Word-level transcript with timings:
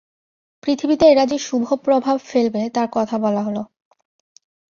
পৃথিবীতে 0.63 1.05
এরা 1.11 1.25
যে 1.25 1.37
শুভ 1.37 1.67
প্রভাব 1.83 2.17
ফেলবে 2.25 2.61
তার 2.69 2.87
কথা 2.91 3.15
বলা 3.17 3.41
হল। 3.41 3.57